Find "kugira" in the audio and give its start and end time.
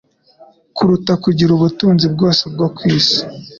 1.23-1.51